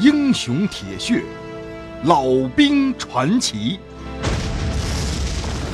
[0.00, 1.24] 英雄铁血，
[2.04, 2.22] 老
[2.54, 3.80] 兵传奇。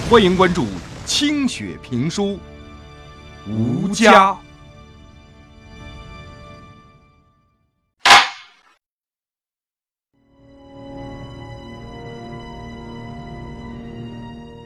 [0.09, 0.67] 欢迎关注
[1.05, 2.39] 清雪评书，
[3.47, 4.35] 吴家。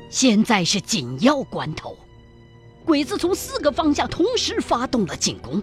[0.09, 1.97] 现在是紧要关头，
[2.85, 5.61] 鬼子从四个方向同时发动了进攻。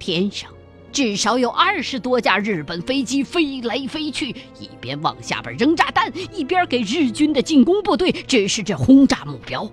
[0.00, 0.50] 天上
[0.92, 4.28] 至少有二十多架日本飞机飞来飞去，
[4.60, 9.70] 一边往下边扔炸弹，一边给日军的进攻部队指示着轰炸目标。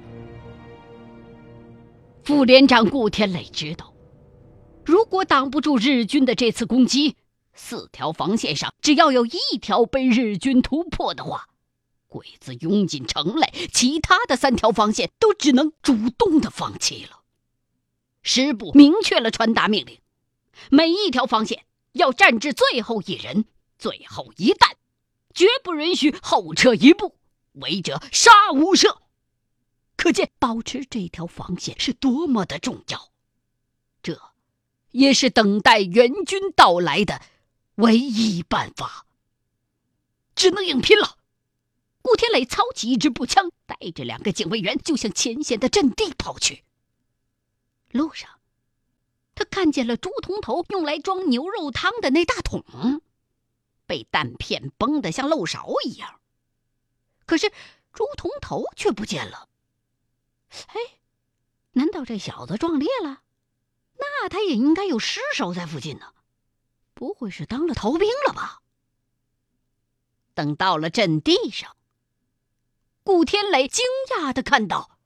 [2.23, 3.93] 副连长顾天磊知道，
[4.85, 7.15] 如果挡不住日军的这次攻击，
[7.53, 11.47] 四条防线上只要有一条被日军突破的话，
[12.07, 17.19] 鬼子拥进城来，其他的三条防线都只能主动的放弃了。
[18.21, 19.97] 师部明确了传达命令：
[20.69, 23.45] 每一条防线要战至最后一人、
[23.77, 24.75] 最后一弹，
[25.33, 27.15] 绝不允许后撤一步，
[27.53, 28.97] 违者杀无赦。
[29.95, 33.11] 可见保持这条防线是多么的重要。
[34.01, 34.21] 这，
[34.91, 37.21] 也是等待援军到来的
[37.75, 39.05] 唯一办法。
[40.35, 41.17] 只能硬拼了。
[42.01, 46.63] 顾天磊操起一支步枪，带着两个警卫员就向前线的阵地跑去。
[47.91, 48.38] 路上，
[49.39, 52.61] 他看见了朱铜头用来装牛肉汤的那大桶，
[53.85, 56.19] 被弹片崩得像漏勺一样。
[57.25, 57.49] 可是
[57.93, 59.47] 朱铜头却不见了。
[60.49, 60.75] 哎，
[61.71, 63.21] 难道这小子撞裂了？
[63.95, 66.13] 那他也应该有尸首在附近呢，
[66.93, 68.61] 不会是当了逃兵了吧？
[70.33, 71.77] 等到了阵地上。
[73.05, 74.98] 顾天磊惊讶的看到，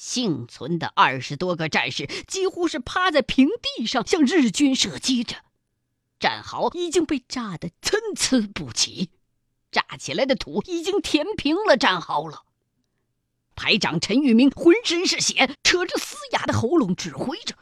[0.00, 5.36] 幸存的二十多个战士几乎是趴在平地上向日军射击着，
[6.18, 9.10] 战壕已经被炸得参差不齐，
[9.70, 12.44] 炸起来的土已经填平了战壕了。
[13.54, 17.54] 排长陈玉明浑身是血，扯着嘶哑的喉咙指挥着，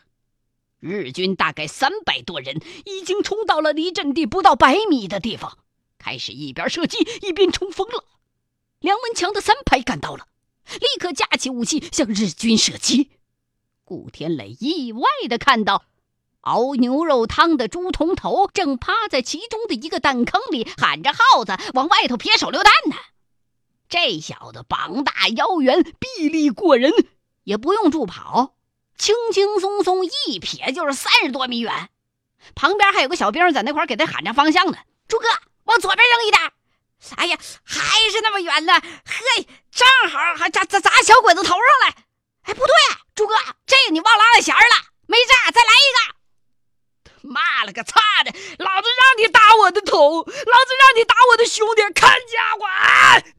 [0.79, 5.59] 日军大概三百多人已经冲到了离阵地不到百米的地方，
[5.99, 8.05] 开始一边射击一边冲锋了。
[8.79, 10.29] 梁文强的三排赶到了，
[10.75, 13.11] 立刻架起武器向日军射击。
[13.85, 15.85] 顾天磊意外的看到，
[16.41, 22.97] 熬牛肉汤的朱铜头正趴在其中的一个弹坑里，喊着号子往外头撇手榴弹呢。
[23.89, 26.93] 这小子膀大腰圆，臂力过人，
[27.45, 28.55] 也不用助跑，
[28.99, 31.89] 轻轻松松一撇就是三十多米远。
[32.55, 34.77] 旁边还有个小兵在那块给他喊着方向呢
[35.09, 35.27] ：“朱哥，
[35.65, 36.53] 往左边扔一点。”
[37.17, 38.73] 哎呀，还是那么远呢！
[39.05, 41.95] 嘿，正好还砸砸砸小鬼子头上来。
[42.43, 42.75] 哎，不对，
[43.15, 43.35] 朱哥，
[43.67, 44.63] 这你忘拉了弦了，
[45.07, 45.87] 没炸，再来一
[47.13, 47.29] 个！
[47.29, 53.33] 妈了个擦的，老子让你打我的头，老子让你打我的兄弟，看家伙！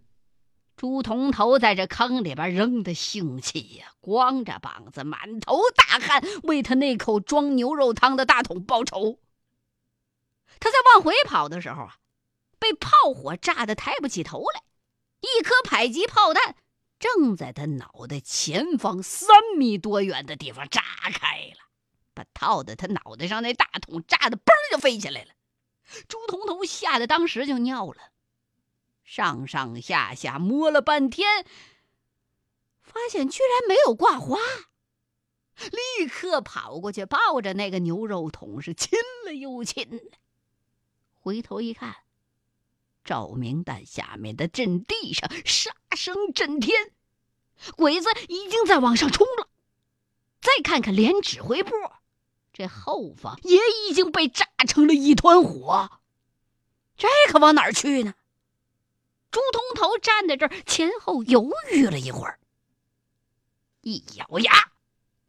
[0.78, 9.20] 朱铜头在这坑里边扔的兴起呀，光着膀子，满头大汗，为他那口装牛肉汤的大桶报仇。
[10.60, 11.96] 他在往回跑的时候啊。
[12.60, 14.64] 被炮火炸得抬不起头来，
[15.22, 16.56] 一颗迫击炮弹
[17.00, 20.82] 正在他脑袋前方三米多远的地方炸
[21.14, 21.70] 开了，
[22.14, 25.34] 把套在他脑袋上那大桶炸得嘣就飞起来了。
[26.08, 28.12] 朱彤彤吓得当时就尿了，
[29.04, 31.46] 上上下下摸了半天，
[32.82, 34.38] 发现居然没有挂花，
[35.72, 40.12] 立刻跑过去抱着那个牛肉桶是亲了又亲
[41.22, 41.96] 回头一看。
[43.04, 46.92] 照明弹下面的阵地上，杀声震天，
[47.76, 49.50] 鬼子已经在往上冲了。
[50.42, 51.72] 再看看连指挥部，
[52.54, 55.90] 这后方也已经被炸成了一团火。
[56.96, 58.14] 这可往哪儿去呢？
[59.32, 62.40] 朱通头站在这儿，前后犹豫了一会儿，
[63.82, 64.72] 一咬牙，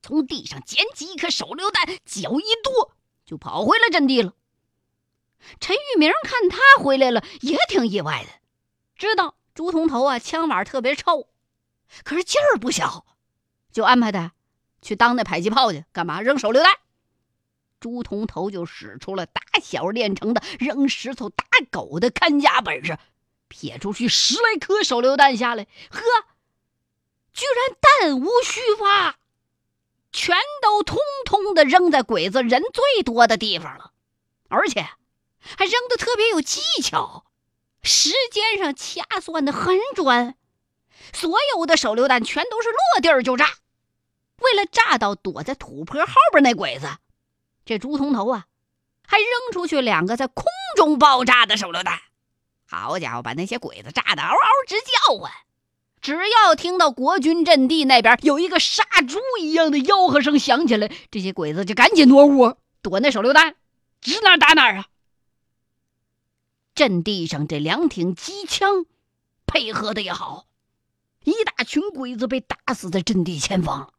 [0.03, 2.93] 从地上捡起一颗手榴弹，脚一跺，
[3.25, 4.35] 就跑回了阵地了。
[5.59, 8.31] 陈玉明看他回来了，也挺意外的，
[8.97, 11.29] 知道朱铜头啊枪法特别臭，
[12.05, 13.05] 可是劲儿不小，
[13.73, 14.33] 就安排他
[14.81, 16.73] 去当那迫击炮去，干嘛扔手榴弹？
[17.81, 22.99] 朱铜头就使出了打小练成的扔石头打狗的看家本事，
[23.49, 26.01] 撇出去十来颗手榴弹下来，呵，
[27.33, 29.17] 居然弹无虚发，
[30.13, 33.93] 全都通通的扔在鬼子人最多的地方了，
[34.49, 34.87] 而且。
[35.41, 37.25] 还扔的特别有技巧，
[37.83, 40.35] 时间上掐算的很准，
[41.13, 43.55] 所有的手榴弹全都是落地儿就炸。
[44.41, 46.89] 为了炸到躲在土坡后边那鬼子，
[47.65, 48.47] 这朱铜头啊，
[49.07, 50.45] 还扔出去两个在空
[50.77, 52.01] 中爆炸的手榴弹。
[52.67, 55.31] 好家伙，把那些鬼子炸得嗷嗷直叫唤。
[56.01, 63.57] 只要听到国军阵地那边有一个杀猪一样的吆喝声响起来，这些鬼子就赶紧挪窝躲那手榴弹，
[64.01, 64.87] 指哪打哪啊！
[66.81, 68.87] 阵地上这两挺机枪
[69.45, 70.47] 配合的也好，
[71.25, 73.93] 一大群鬼子被打死在阵地前方，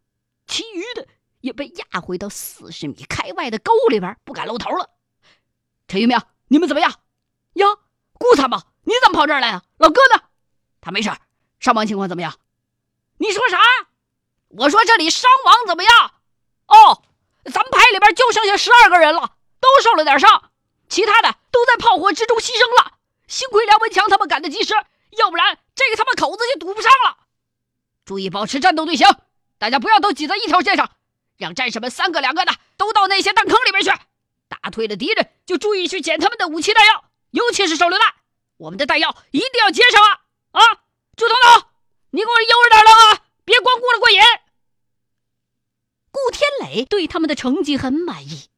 [0.48, 1.08] 其余的
[1.42, 4.90] 也被压回到四十米开外的沟里边，不敢露头了。
[5.88, 6.92] 陈玉明，你们怎么样？
[7.54, 7.68] 呀，
[8.14, 9.62] 顾参谋，你怎么跑这儿来啊？
[9.78, 10.24] 老哥呢？
[10.82, 11.12] 他没事。
[11.60, 12.34] 伤亡情况怎么样？
[13.20, 13.60] 你说啥？
[14.48, 15.92] 我说这里伤亡怎么样？
[16.66, 17.04] 哦，
[17.44, 20.51] 咱们排里边就剩下十二个人了，都受了点伤，
[20.92, 22.98] 其他的都在炮火之中牺牲了。
[23.26, 24.74] 幸亏梁文强他们赶得及时，
[25.18, 27.18] 要不然这个他妈口子就堵不上了。
[28.04, 29.08] 注意保持战斗队形，
[29.58, 30.92] 大家不要都挤在一条线上，
[31.38, 33.90] 让战士们三个两个的都到那些弹坑里面去。
[34.50, 38.14] 打退了敌人，就注意去捡他们的武器弹药，尤其是手榴弹。
[38.58, 40.20] 我们的弹药一定要接上啊！
[40.52, 40.62] 啊！
[41.16, 41.68] 朱头头，
[42.10, 43.24] 你给我悠着点扔啊！
[43.46, 44.20] 别光顾着过瘾。
[46.12, 48.50] 顾天磊对他们的成绩很满意，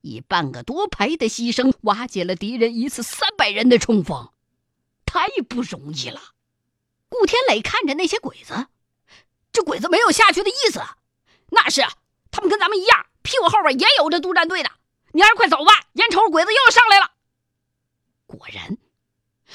[0.00, 4.30] 以半个多排的牺牲瓦解了敌人一次三百人的冲锋，
[5.04, 6.20] 太不容易了。
[7.08, 8.66] 顾天磊看着那些鬼子，
[9.52, 10.80] 这鬼子没有下去的意思。
[11.50, 11.82] 那是，
[12.30, 14.70] 他们跟咱们一样，屁股后边也有着督战队的。
[15.12, 17.12] 你还是快走吧，眼瞅鬼子又要上来了。
[18.26, 18.78] 果然。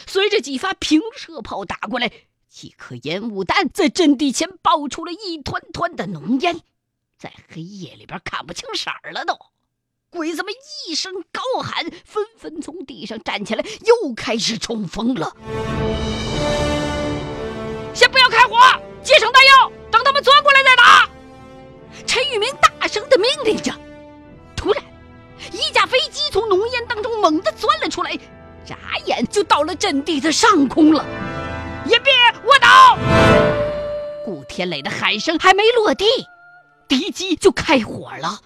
[0.07, 2.11] 随着几发平射炮打过来，
[2.49, 6.61] 几颗烟雾弹在阵地前爆出了一团团的浓烟，
[7.17, 9.23] 在黑夜里边看不清色儿了。
[9.23, 9.39] 都，
[10.15, 10.53] 鬼子们
[10.87, 15.35] 一声高喊，纷纷从地上站起来，又开始冲锋了。
[17.93, 18.55] 先不要开火，
[19.03, 21.09] 接上弹药，等他们钻过来再打。
[22.07, 23.73] 陈玉明大声的命令着。
[24.55, 24.81] 突然，
[25.51, 28.17] 一架飞机从浓烟当中猛地钻了出来。
[28.65, 31.05] 眨眼就到了阵地的上空了，
[31.85, 32.97] 隐蔽卧倒！
[34.23, 36.05] 顾天磊的喊声还没落地，
[36.87, 38.39] 敌机就开火了。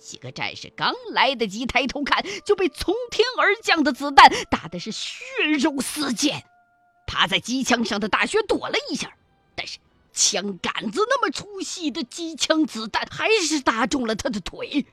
[0.00, 5.22] 几个战士刚来得及抬头看，就被从天而降的子弹打的是血
[5.60, 6.42] 肉四溅。
[7.06, 9.14] 趴在机枪上的大薛躲了一下，
[9.54, 9.78] 但是
[10.12, 14.86] 枪杆子那么粗细的机枪子弹还是打中了他的腿。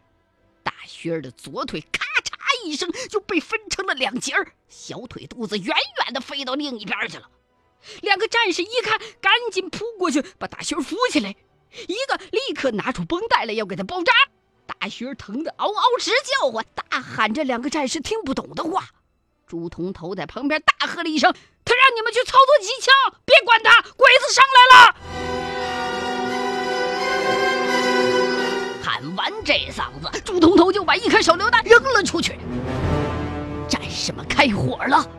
[0.62, 2.38] 大薛的左腿咔嚓。
[2.66, 7.30] 一声就被分成了两截儿，小腿肚子远远的飞到另一边去了。
[8.02, 11.36] 两个战士一看，赶紧扑过去把大勋扶起来，
[11.88, 14.12] 一个立刻拿出绷带来要给他包扎。
[14.68, 18.90] 大勋疼得嗷嗷直叫唤，大喊着两个战士听不懂的话。
[19.48, 21.34] 朱彤头在旁边大喝了一声
[21.64, 22.94] ：“他让你们去操作机枪，
[23.24, 24.96] 别管他，鬼子上来了！”
[28.84, 32.38] 喊完这嗓子，朱彤头就把一颗手榴弹扔了出去。
[33.70, 35.10] 战士们开火了，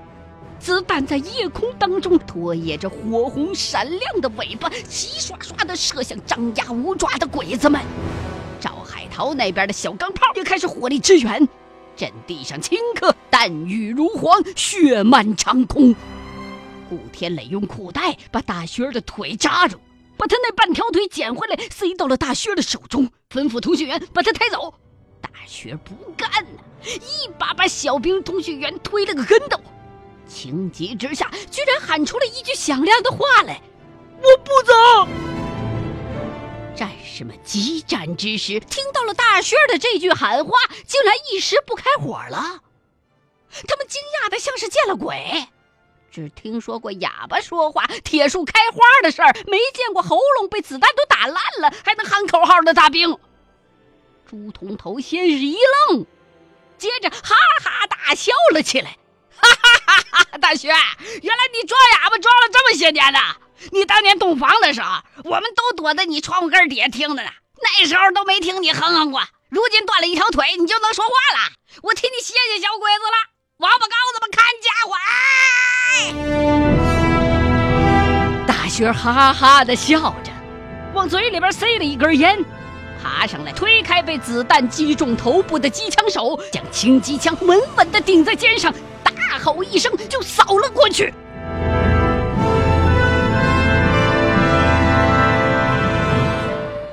[0.61, 7.81] 子弹在夜空当中拖曳着火红闪亮的尾巴，齐刷刷地射向张牙舞爪的鬼子们。
[8.61, 11.49] 赵海涛那边的小钢炮也开始火力支援，
[11.97, 15.95] 阵地上顷刻弹雨如簧，血漫长空。
[16.89, 19.79] 顾天磊用裤带把大勋的腿扎住。
[20.17, 24.75] 把他那半条腿捡回来，塞到了大薛的手中，吩咐通讯员把他抬走。
[25.21, 29.61] 大薛不干呢，一把把小兵通讯员推了个跟斗，
[30.27, 33.63] 情急之下，居然喊出了一句响亮的话来
[34.19, 35.09] ：“我不走！”
[36.79, 40.53] 战士们激战之时，听到了大薛的这句喊话，
[40.87, 42.61] 竟然一时不开火了。
[43.67, 45.49] 他们惊讶的像是见了鬼。
[46.13, 53.19] 只听说过哑巴说话、铁树开花的事儿，没见过喉咙被子弹都打烂了还能喊口号的大兵。
[54.25, 55.57] 朱彤头先是一
[55.89, 56.07] 愣，
[56.79, 58.98] 接着哈哈大笑了起来：“！
[59.41, 59.49] 哈
[59.87, 63.19] 哈哈大薛，原来你装哑巴装了这么些年呢？
[63.73, 67.31] 你当年洞房的时候，我们都躲在你窗户根底下听着呢，
[67.63, 69.21] 那时候都没听你哼哼过。
[69.51, 71.51] 如今断了一条腿，你就能说话了？
[71.83, 73.17] 我替你谢谢小鬼子了。
[73.59, 74.93] 王八羔子们看家伙！”
[78.47, 80.31] 大薛哈哈的笑着，
[80.95, 82.45] 往嘴里边塞了一根烟，
[83.03, 88.73] 爬上来推开被子弹击中头部的机枪手，将轻机枪稳稳的顶在肩上，
[89.39, 91.15] 吼一声就扫了过去。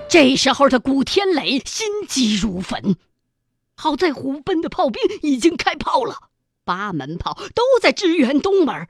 [0.08, 2.96] 这时候的古天磊心急如焚，
[3.76, 6.30] 好在虎贲的炮兵已经开炮了。
[6.64, 8.88] 八门炮都在支援东门，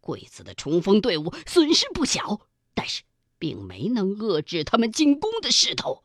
[0.00, 2.40] 鬼子的冲锋队伍损失不小，
[2.72, 3.02] 但是
[3.38, 6.02] 并没能遏制他们进攻的势头。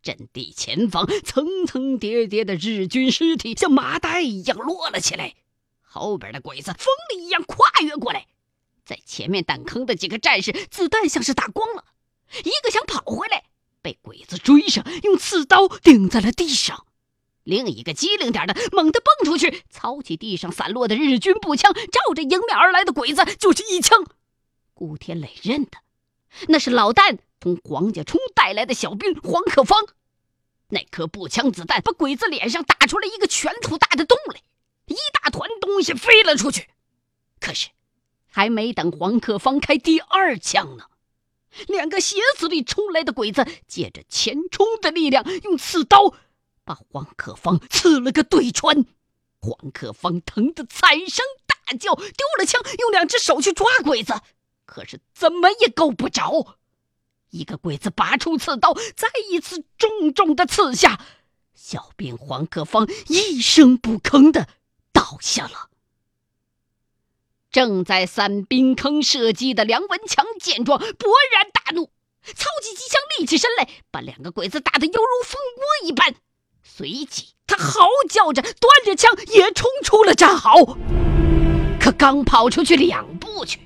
[0.00, 5.34] 阵地前方层层叠叠的日军尸体像麻袋一样摞了起来，
[5.98, 8.26] 后边的鬼子疯了一样跨越过来，
[8.84, 11.84] 在前面弹坑的几个战士子弹像是打光了，
[12.44, 13.44] 一个想跑回来，
[13.82, 16.86] 被鬼子追上，用刺刀顶在了地上；
[17.42, 24.04] 另一个机灵点的，猛地蹦出去，操起地上散落的日军步枪，照着迎面而来的鬼子就是一枪。
[24.74, 25.78] 顾天磊认得，
[26.48, 29.86] 那是老旦从黄家冲带来的小兵黄克方。
[30.68, 34.42] 那颗步枪子弹把鬼子脸上打出了一个拳头大的洞来，
[34.88, 36.68] 一大团东西飞了出去。
[37.40, 37.68] 可是，
[38.26, 40.84] 还没等黄克方开第二枪呢，
[41.66, 46.14] 两个斜子里冲来的鬼子借着前冲的力量，用刺刀
[46.64, 48.84] 把黄克方刺了个对穿。
[49.40, 54.20] 黄克方疼得惨声大叫，丢了枪，用两只手去抓鬼子，
[54.66, 56.56] 可是怎么也够不着。
[57.30, 61.00] 一个鬼子拔出刺刀，再一次重重的刺下，
[61.54, 64.48] 小兵黄克方一声不吭的
[64.98, 65.68] 倒下了。
[67.52, 71.86] 正在散兵坑射击的梁文强见状，勃然大怒，
[72.24, 76.16] 操起机枪，立起身来，把两个鬼子打得犹如蜂窝一般。
[76.64, 80.76] 随即，他嚎叫着，端着枪也冲出了战壕。
[81.80, 83.60] 可刚跑出去两步去，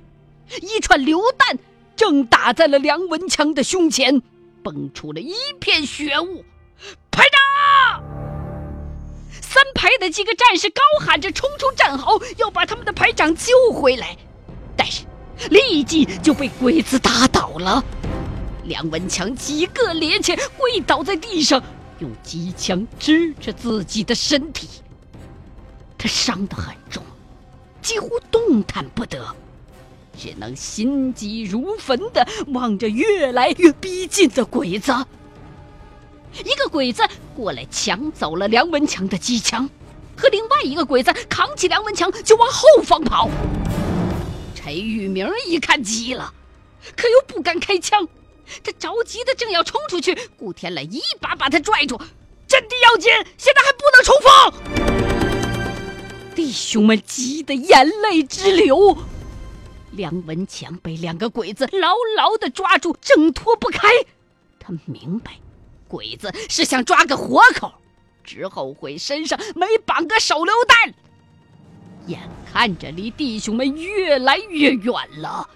[0.61, 1.59] 一串榴弹。
[1.97, 4.23] 正打在了梁文强的胸前，
[4.62, 6.45] 蹦出了一片血雾。
[9.53, 14.17] 三排的几个战士高喊着冲出战壕，要把他们的排长救回来，
[14.75, 15.05] 但是
[15.51, 17.85] 立即就被鬼子打倒了。
[18.65, 21.63] 梁文强几个趔趄跪倒在地上，
[21.99, 24.67] 用机枪支着自己的身体。
[25.99, 27.05] 他伤得很重，
[27.83, 29.23] 几乎动弹不得。
[30.17, 34.95] 只能心急如焚地望着越来越逼近的鬼子。
[36.41, 37.03] 一个鬼子
[37.37, 39.69] 过来抢走了梁文强的机枪，
[40.17, 43.29] 和另外一个鬼子扛起梁文强就往后方跑。
[44.55, 46.33] 陈玉明一看急了，
[46.97, 48.09] 可又不敢开枪，
[48.62, 52.01] 他着急的正要冲出去，顾天磊一把把他拽住
[52.49, 55.43] ：“阵地要紧，现在还不能冲锋！”
[56.35, 58.97] 弟兄们急得眼泪直流。
[59.91, 63.89] 梁文强被两个鬼子牢牢的抓住，挣脱不开。
[64.59, 65.33] 他明白，
[65.93, 67.71] 鬼子是想抓个活口，
[68.25, 70.95] 只后悔身上没绑个手榴弹。
[72.07, 72.19] 眼
[72.51, 75.51] 看着离弟兄们越来越远了，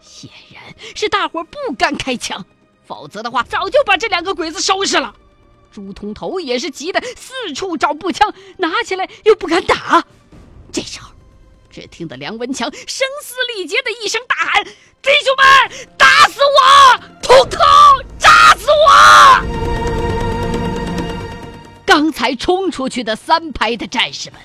[0.00, 0.62] 显然
[0.94, 2.46] 是大伙不敢开枪，
[2.86, 5.12] 否则的话早就把这两个鬼子收拾了。
[5.72, 10.06] 朱通头也是急得四处找步枪，拿起来又不敢打。
[10.70, 11.10] 这时候。
[11.72, 14.64] 只听得梁文强声嘶力竭的一声大喊
[15.00, 16.98] ：“弟兄们，打死我！
[17.22, 17.60] 通通
[18.50, 18.74] 打死我！”
[21.86, 24.40] 刚才冲出去的三排的战士们，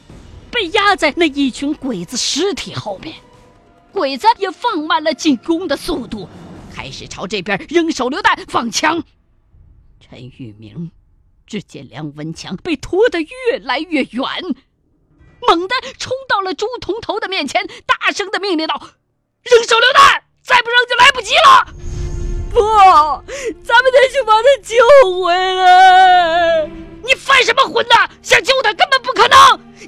[0.51, 3.15] 被压在那一群鬼子尸体后面，
[3.91, 6.29] 鬼子也放慢了进攻的速度，
[6.73, 9.03] 开始朝这边扔手榴弹、放枪。
[9.99, 10.91] 陈玉明
[11.47, 14.23] 只见梁文强被拖得越来越远。
[15.47, 18.75] 猛地冲到了朱彤头的面前，大声的命令道
[19.43, 20.23] ：“扔手榴弹！
[20.43, 21.67] 再不扔就来不及了！”
[22.55, 22.63] 不，
[23.67, 24.71] 咱们得去把他救
[25.21, 26.63] 回来！
[27.03, 27.95] 你犯什么混呢？
[28.21, 29.37] 想救他根本不可能！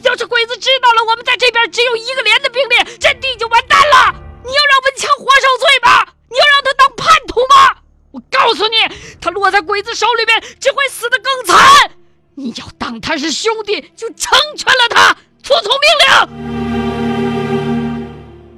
[0.03, 4.13] 要是鬼子知道了我们在这边只有一个连的兵力，阵地就完蛋了！
[4.43, 6.05] 你要让文强活受罪吗？
[6.29, 7.77] 你要让他当叛徒吗？
[8.11, 8.75] 我告诉你，
[9.21, 11.89] 他落在鬼子手里面，只会死得更惨！
[12.35, 15.15] 你要当他是兄弟，就成全了他！
[15.41, 16.09] 服从命令！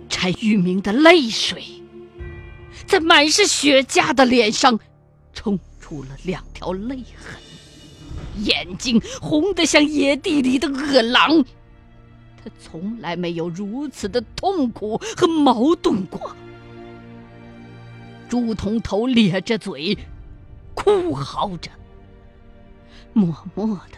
[0.09, 1.78] 陈玉明的泪水
[2.89, 4.79] 在满是血痂的脸上
[5.31, 7.39] 冲出了两条泪痕，
[8.43, 11.45] 眼睛红得像野地里的饿狼。
[12.43, 16.35] 他从来没有如此的痛苦和矛盾过。
[18.27, 19.95] 朱彤头咧着嘴，
[20.73, 21.69] 哭嚎着，
[23.13, 23.97] 默默的。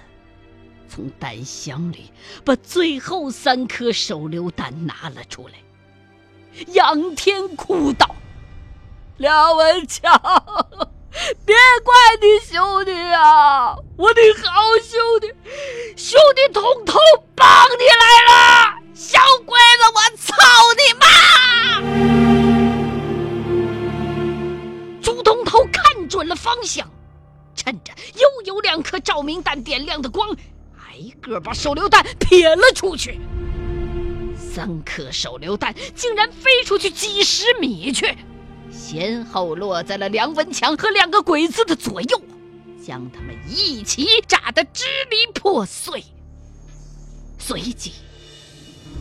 [0.89, 2.11] 从弹箱里
[2.43, 5.53] 把最后三颗手榴弹拿了出来，
[6.73, 8.13] 仰天哭道
[9.21, 10.19] ：“梁文强，
[11.45, 14.49] 别怪你兄弟啊，我的好
[14.81, 15.31] 兄弟，
[15.95, 16.99] 兄弟统统
[17.35, 17.47] 帮
[17.77, 20.33] 你来了，小鬼子，我操
[20.75, 21.05] 你妈！”
[25.03, 26.89] 朱东头看准了方向，
[27.55, 30.27] 趁着又有两颗照明弹点亮的光。
[30.31, 33.21] 挨个把手榴弹撇了出去，
[34.35, 38.17] 三颗手榴弹竟然飞出去几十米去，
[38.71, 42.21] 先后落在了梁文强和两个鬼子的左右，
[42.85, 46.03] 将他们一起炸得支离破碎。
[47.37, 47.91] 随即，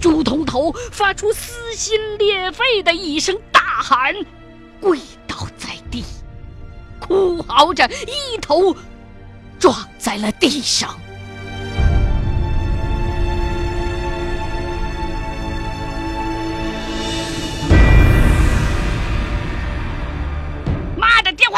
[0.01, 4.15] 朱同头发出撕心裂肺的一声大喊，
[4.81, 6.05] 跪倒在地，
[6.99, 8.75] 哭嚎着，一头
[9.59, 10.99] 撞在了地上。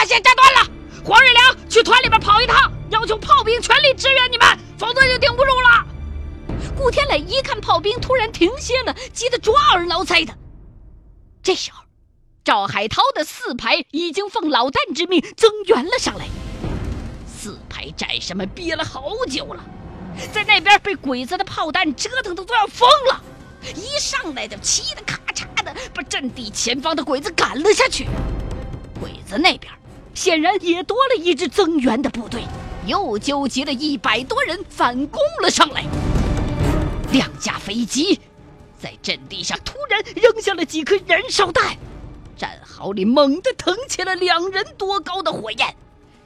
[0.02, 0.70] 妈的，电话线炸断了！
[1.04, 5.86] 黄瑞良，去团里边跑一趟，要求炮兵全力支援你们，否则就顶不住了。
[6.76, 10.34] 顾天磊一看炮兵突然停歇了，急得抓耳挠腮的。
[11.42, 11.84] 这时候，
[12.44, 16.26] 赵海涛的四排已经奉老旦之命增援了上来。
[17.26, 19.64] 四排战士们憋了好久了，
[20.32, 23.22] 在那边被鬼子的炮弹折腾的都要疯了，
[23.74, 28.06] 一上来就气得咔嚓的把阵地前方的鬼子赶了下去。
[29.00, 29.72] 鬼子那边
[30.14, 32.44] 显然也多了一支增援的部队，
[32.86, 35.84] 又纠集了一百多人反攻了上来。
[37.12, 38.20] 两架飞机
[38.78, 41.76] 在阵地上突然扔下了几颗燃烧弹，
[42.36, 45.74] 战壕里猛地腾起了两人多高的火焰，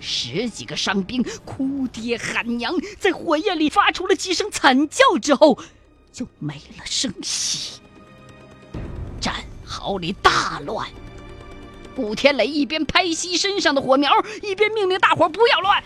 [0.00, 5.58] 十几个伤兵哭爹喊娘，在火焰里发出了几声惨叫之后，
[6.12, 7.80] 就没了声息。
[9.20, 10.88] 战壕里大乱。
[11.96, 14.12] 顾天磊一边拍熄身上的火苗，
[14.42, 15.82] 一边命令大伙不要乱。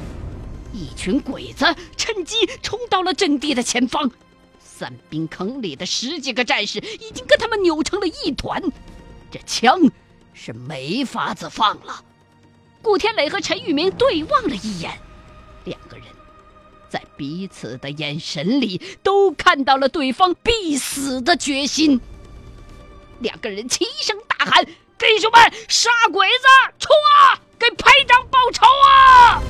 [0.72, 1.64] 一群鬼子
[1.96, 4.10] 趁机冲到了阵地的前方，
[4.58, 8.60] 散兵坑里的十几个战士已经跟他们扭成了一团，
[9.30, 9.80] 这枪
[10.34, 12.04] 是没法子放了。
[12.82, 14.98] 顾天磊和陈玉明对望了一眼，
[15.64, 16.06] 两个人
[16.88, 22.00] 在彼此的眼神里都看到了对方必死的决心。
[23.20, 24.66] 两个人齐声大喊。
[25.00, 26.46] 弟兄们，杀鬼子，
[26.78, 27.40] 冲啊！
[27.58, 29.42] 给排长报仇啊！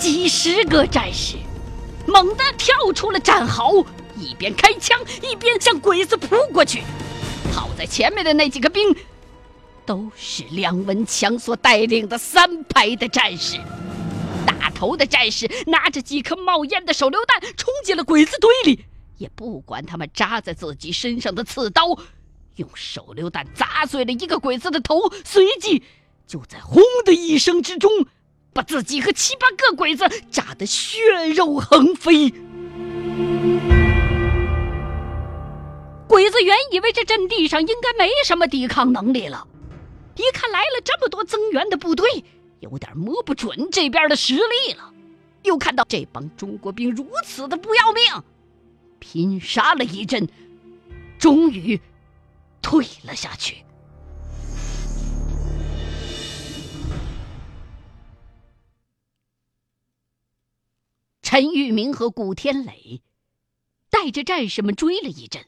[0.00, 1.36] 几十个战士
[2.08, 3.86] 猛地跳出了战壕，
[4.16, 6.82] 一边开枪，一边向鬼子扑过去。
[7.54, 8.92] 跑在前面的那几个兵，
[9.86, 13.58] 都是梁文强所带领的三排的战士。
[14.44, 18.84] 大头的战士拿着几颗冒烟的手榴弹，冲进了鬼子堆里。
[19.18, 21.98] 也不管他们扎在自己身上的刺刀，
[22.56, 25.82] 用手榴弹砸碎了一个鬼子的头，随即
[26.26, 27.90] 就在“轰”的一声之中，
[28.52, 30.98] 把自己和七八个鬼子炸得血
[31.34, 32.32] 肉横飞。
[36.06, 39.46] 鬼子原以为这阵地上应该没什么抵抗能力了，
[40.16, 42.24] 一看来了这么多增援的部队，
[42.60, 44.92] 有点摸不准这边的实力了。
[45.42, 48.02] 又看到这帮中国兵如此的不要命。
[48.98, 50.28] 拼杀了一阵，
[51.18, 51.80] 终于
[52.60, 53.64] 退了下去。
[61.22, 63.02] 陈玉明和古天磊
[63.90, 65.44] 带着战士们追了一阵，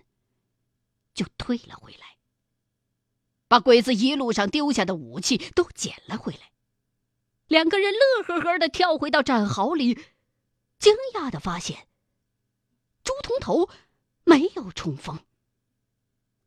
[1.15, 2.17] 就退了回来，
[3.49, 6.51] 把鬼子一路上丢下的武器都捡了回来。
[7.49, 9.99] 两个人乐呵呵的跳回到战壕里，
[10.79, 11.89] 惊讶的发现。
[13.11, 13.68] 朱通头
[14.23, 15.18] 没有冲锋，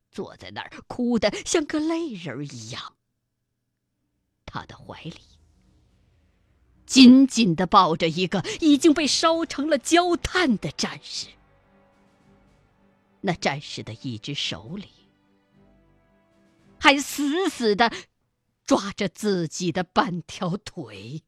[0.10, 2.96] 坐在那儿哭得像个泪人一样。
[4.46, 5.20] 他的怀里
[6.86, 11.28] 紧紧的抱着一个已经被烧成了焦炭的战士，
[13.22, 14.88] 那战士的一只手里
[16.80, 17.92] 还死死的
[18.64, 21.24] 抓着自己的半条腿。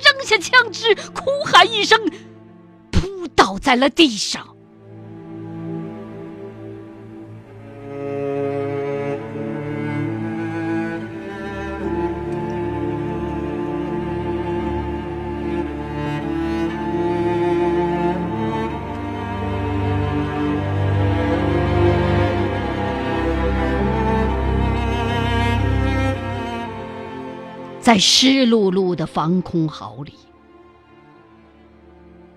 [0.00, 1.98] 扔下枪支，哭喊一声，
[2.90, 4.56] 扑倒在了地上。
[27.88, 30.12] 在湿漉漉的防空壕里，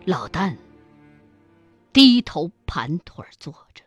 [0.06, 0.56] 老旦
[1.92, 3.84] 低头盘腿坐着，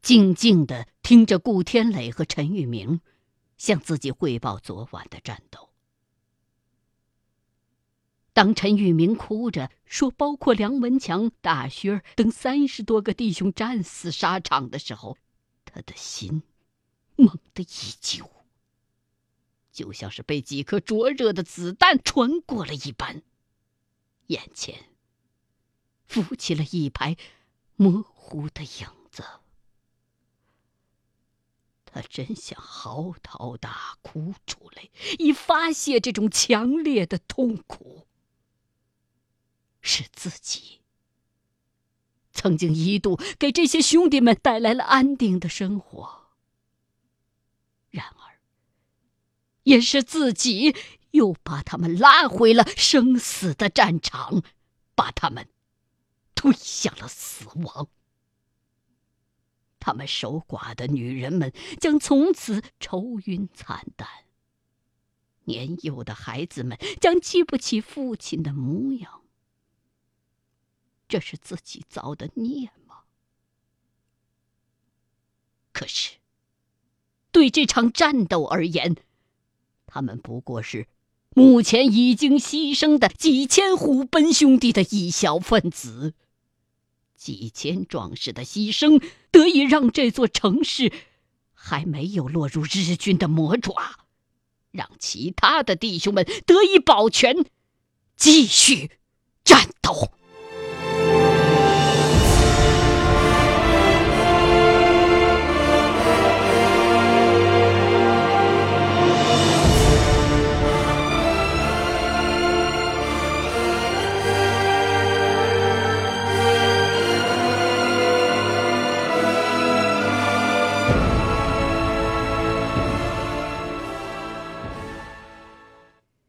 [0.00, 3.02] 静静的听着顾天磊和陈玉明
[3.58, 5.68] 向自己汇报昨晚的战斗。
[8.32, 15.18] 当陈玉明哭着说：“包括梁文强、大薛等三十多个弟兄战死沙场的时候，
[15.66, 16.42] 他的心
[17.16, 18.30] 猛地一揪。”
[19.74, 23.22] 就像是被几颗灼热的子弹穿过了一般，
[24.28, 24.90] 眼前
[26.06, 27.16] 浮起了一排
[27.74, 29.24] 模糊的影子。
[31.84, 38.06] 他真想嚎啕大哭出来，以发泄这种强烈的痛苦。
[39.86, 40.80] 是自己
[42.32, 46.30] 曾经一度给这些兄弟们带来了安定的生活，
[47.90, 48.23] 然而，
[49.64, 50.74] 也是自己
[51.10, 54.42] 又把他们拉回了生死的战场，
[54.94, 55.48] 把他们
[56.34, 57.88] 推向了死亡。
[59.78, 64.08] 他们守寡的女人们将从此愁云惨淡，
[65.44, 69.22] 年幼的孩子们将记不起父亲的模样。
[71.06, 73.02] 这是自己造的孽吗？
[75.72, 76.16] 可是，
[77.30, 78.96] 对这场战斗而言，
[79.94, 80.88] 他们不过是
[81.36, 86.14] 目前已经牺牲的几千虎贲兄弟的一小分子。
[87.16, 90.92] 几千壮士的牺牲，得以让这座城市
[91.52, 94.00] 还没有落入日军的魔爪，
[94.72, 97.46] 让其他的弟兄们得以保全，
[98.16, 98.90] 继续
[99.44, 100.10] 战斗。